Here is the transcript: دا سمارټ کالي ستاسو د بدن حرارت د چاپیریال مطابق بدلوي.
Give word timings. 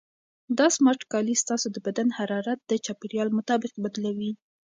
دا 0.57 0.67
سمارټ 0.75 1.01
کالي 1.11 1.35
ستاسو 1.43 1.67
د 1.71 1.77
بدن 1.87 2.07
حرارت 2.17 2.59
د 2.65 2.71
چاپیریال 2.85 3.29
مطابق 3.37 3.73
بدلوي. 3.83 4.31